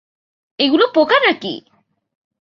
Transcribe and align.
এগুলো 0.59 0.85
পোকা 0.95 1.17
নাকি? 1.19 1.53